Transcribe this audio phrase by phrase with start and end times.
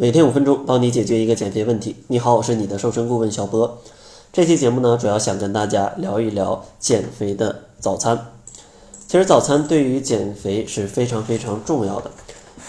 [0.00, 1.96] 每天五分钟，帮你解决一个减肥问题。
[2.06, 3.78] 你好，我是你的瘦身顾问小波。
[4.32, 8.16] 这期节目呢，主要想跟大家聊一聊减肥的早餐。
[9.08, 12.12] 其实早餐对于减肥是非常非常重要的，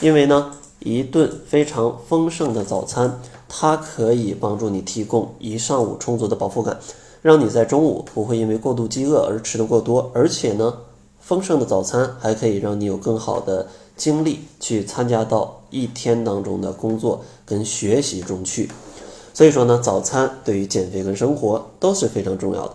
[0.00, 6.78] 因为呢，一顿非常丰盛的早餐，它可以帮助你提供一上午充足的饱腹感，
[7.20, 10.72] 让你在中午不会因为过度饥饿而吃得过多，而且呢。
[11.20, 13.66] 丰盛的早餐还可以让你有更好的
[13.98, 18.70] 精力去参加到一天当中的工作跟学习中去。
[19.32, 22.74] 所以说呢，早餐对于减肥跟生活都是非常重要的。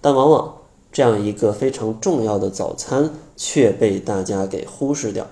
[0.00, 0.54] 但往往
[0.92, 5.26] 这样一个非常重要的早餐却被大家给忽视掉。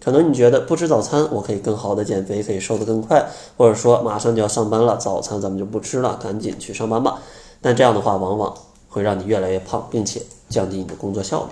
[0.00, 7.20] 可能你觉得不吃早餐我可以更好的减肥，可以瘦得更快，或者说马上就要上班了，早餐咱们就不吃了，赶紧去上班吧。
[7.60, 8.56] 但这样的话，往往
[8.88, 10.22] 会让你越来越胖，并且。
[10.48, 11.50] 降低你的工作效率。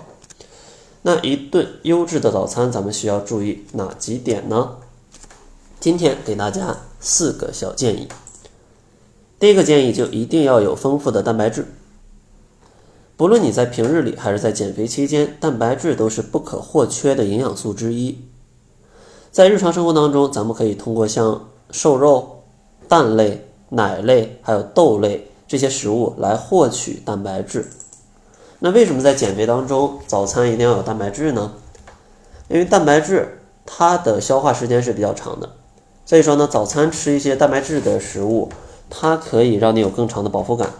[1.03, 4.77] 那一顿优质的早餐，咱们需要注意哪几点呢？
[5.79, 8.07] 今天给大家四个小建议。
[9.39, 11.67] 第一个建议就一定要有丰富的蛋白质。
[13.15, 18.19] 不论你在平日里还是在减肥期间，蛋白质都是不可或缺的营养素之一。
[19.31, 22.43] 在日常生活当中，咱们可以通过像瘦肉、
[22.87, 27.67] 蛋类、奶类还有豆类这些食物来获取蛋白质。
[28.59, 31.53] 那为什么在减肥当中早餐一定要有蛋白质呢？
[32.47, 35.51] 因为蛋白质它的消化时间是比较长的，
[36.05, 38.49] 所以说呢，早餐吃一些蛋白质的食物，
[38.89, 40.71] 它可以让你有更长的饱腹感。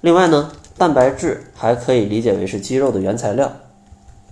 [0.00, 3.50] 另外呢，蛋白质还可以理解为是肌肉的原材料，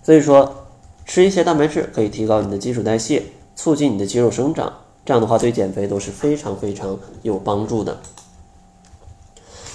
[0.05, 0.67] 所以说
[1.05, 3.25] 吃一些蛋白质可以提高你的基础代谢，
[3.57, 4.73] 促进你的肌肉生长，
[5.05, 7.98] 这样的话对减肥都是非常非常有帮助的。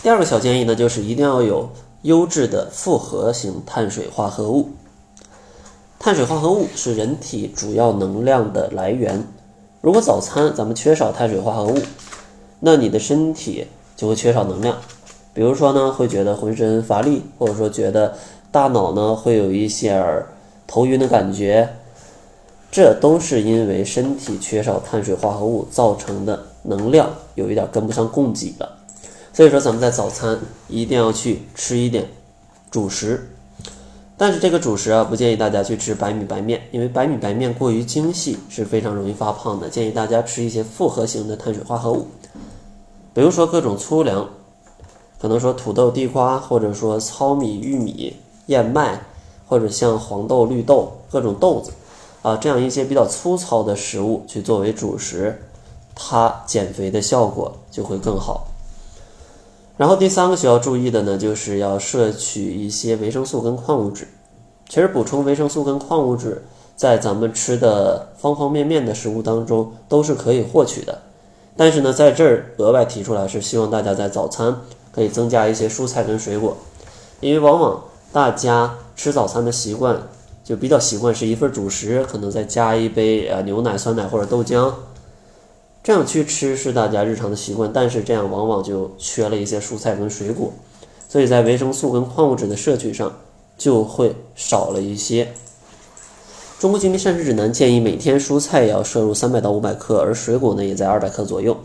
[0.02, 1.70] 第二个小建议呢，就是一定要有。
[2.04, 4.70] 优质的复合型碳水化合物，
[6.00, 9.24] 碳水化合物是人体主要能量的来源。
[9.82, 11.78] 如果早餐咱们缺少碳水化合物，
[12.60, 14.78] 那你的身体就会缺少能量。
[15.34, 18.16] 比如说呢，会觉得浑身乏力，或者说觉得
[18.52, 20.28] 大脑呢会有一些儿
[20.66, 21.70] 头晕的感觉，
[22.72, 28.78] 这都是因为身体缺少碳水化合物造成的能量有一点跟不上供给了。
[29.34, 30.38] 所以说，咱们在早餐
[30.68, 32.06] 一定要去吃一点
[32.70, 33.30] 主食，
[34.18, 39.70] 但是这个主食啊，不建议大家去吃白米白面，因为白米白面过于精细是非常容易发胖的。
[39.70, 42.08] 建议大家吃一些复合型的碳水化合物，
[43.14, 44.30] 比如说各种粗粮，
[45.18, 48.18] 可能说土豆、地瓜，或者说糙米、玉米、
[48.48, 49.02] 燕麦，
[49.48, 51.72] 或者像黄豆、绿豆各种豆子
[52.22, 55.42] 啊，这样一些比较粗糙的食物去作为主食，
[55.96, 58.46] 它减肥的效果就会更好。
[59.78, 64.08] 然后第三个需要注意的呢，就是要摄取一些维生素跟矿物质。
[64.70, 66.44] 其实补充维生素跟矿物质，
[66.76, 70.98] 在咱们吃的方方面面的食物当中都是可以获取的。
[71.58, 74.56] 但是呢，在这儿额外提出来是希望大家在早餐
[74.92, 76.56] 可以增加一些蔬菜跟水果，
[77.20, 77.82] 因为往往
[78.14, 80.02] 大家吃早餐的习惯
[80.44, 84.72] 就比较习惯是一份主食，可能再加一杯呃牛奶、酸奶或者豆浆。
[85.84, 90.54] 这样去吃是大家日常的习惯，但是这样往往就缺了一些蔬菜跟水果，
[91.10, 93.12] 所以在维生素跟矿物质的摄取上
[93.58, 95.30] 就会少了一些。
[96.60, 101.58] 中国居民膳食指南建议每天蔬菜要摄入三百到五百克，而水果呢也在二百克左右。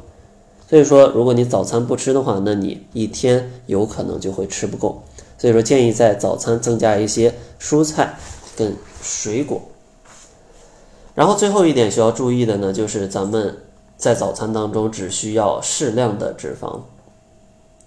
[0.71, 5.03] 所以说，如果你早餐不吃的话，那你一天有可能就会吃不够。
[5.37, 8.15] 所以说，建议在早餐增加一些蔬菜
[8.56, 9.60] 跟水果。
[11.15, 13.59] 然后最后一点需要注意的呢，就是咱们。
[13.97, 16.81] 在早餐当中只需要适量的脂肪，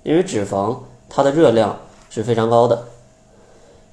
[0.03, 0.75] 因为脂肪
[1.07, 1.77] 它的热量
[2.09, 2.85] 是非常高的。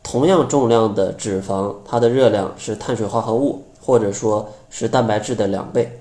[0.03, 6.00] 同样重量的脂肪，它的热量是碳水化合物或者说是蛋白质的两倍。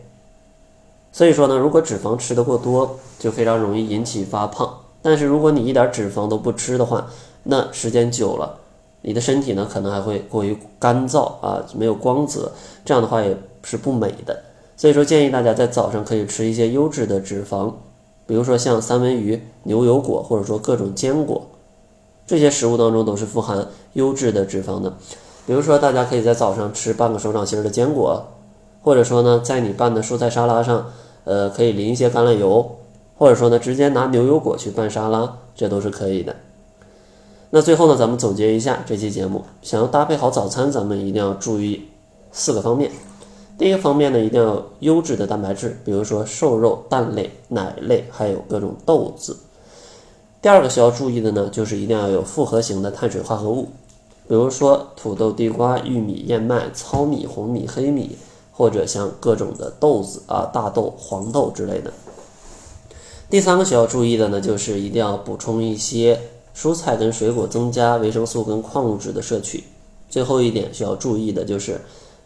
[1.12, 4.78] 所以说呢，如果脂肪吃的过多，就非常容易引起发胖。
[5.02, 7.08] 但是如果你一点脂肪都不吃的话，
[7.44, 8.58] 那时间久了，
[9.02, 12.52] 你的身体呢可能还会过于干燥啊，没有光泽，
[12.84, 14.40] 这样的话也是不美的。
[14.78, 17.72] 所以说，建议大家在早上可以吃一些优质的脂肪，
[18.26, 21.47] 比如说像三文鱼、牛油果，或者说各种坚果，
[22.28, 24.94] 这些食物当中都是富含优质的脂肪的。
[25.47, 28.26] 比如说，大家可以在早上吃半个手掌心的坚果，
[28.82, 30.91] 或者说呢，在你拌的蔬菜沙拉上，
[31.23, 32.78] 呃，可以淋一些橄榄油，
[33.17, 36.35] 或者说呢，直接拿牛油果去拌沙拉，这都是可以的。
[37.52, 41.90] 那最后呢，咱们总结一下这期节目，想要搭配好早餐，咱们一定要注意
[42.32, 42.91] 四个方面。
[43.57, 49.37] 第一个方面呢，一定要优质的蛋白质，比如说瘦肉、蛋类、奶类，还有各种豆子。
[50.41, 53.69] 第二个需要注意的呢，就是一定要有复合型的碳水化合物，
[54.28, 58.17] 比如说土豆、地瓜、玉米、燕麦、糙米、红米、黑米，
[58.52, 61.91] 或者像各种的豆子啊、大豆、黄豆之类的。
[63.29, 66.19] 第三个需要注意的呢，就是一定要补充一些
[66.55, 69.63] 蔬菜跟水果，增加维生素跟矿物质的摄取。
[70.09, 71.81] 最后一点需要注意的就是，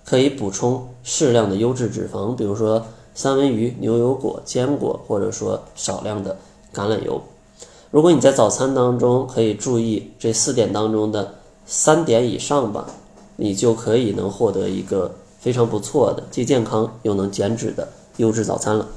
[0.09, 2.83] 可以补充适量的优质脂肪，比如说
[3.13, 6.35] 三文鱼、牛油果、坚果，或者说少量的
[6.73, 7.21] 橄榄油。
[7.91, 11.35] 如果你在早餐当中可以注意这四点当中的
[11.67, 12.88] 三点以上吧，
[13.35, 18.88] 你就可以能获得一个非常不错的既健康又能减脂的优质早餐了。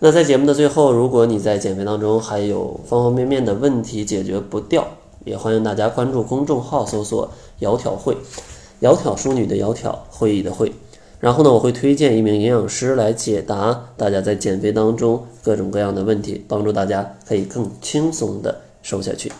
[0.00, 4.86] 那在节目的最后，如果你在减肥当中还有方方面面的问题解决不掉，
[5.24, 8.16] 也欢迎大家关注公众号，搜索“窈窕会”，
[8.80, 10.72] 窈窕淑女的窈窕，会议的会。
[11.20, 19.32] 然后呢，我会推荐一名营养师来解答大家在减肥当中各种各样的问题，帮助大家可以更轻松的瘦下去。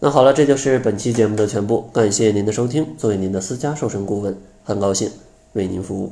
[0.00, 2.86] 那好了，这就是本期节目的全部，感谢您的收听。
[2.98, 5.10] 作为您的私家瘦身顾问，很高兴
[5.52, 6.10] 为您服务。